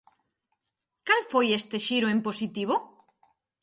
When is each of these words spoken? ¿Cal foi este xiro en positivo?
¿Cal 1.07 1.21
foi 1.31 1.47
este 1.59 1.77
xiro 1.87 2.07
en 2.13 2.19
positivo? 2.27 2.75